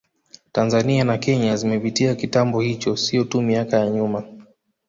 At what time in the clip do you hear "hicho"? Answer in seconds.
2.61-2.95